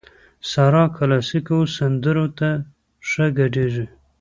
[0.51, 2.49] سارا کلاسيکو سندرو ته
[3.09, 3.85] ښه ګډېږي.